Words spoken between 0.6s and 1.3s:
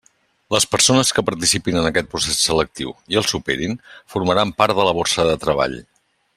persones que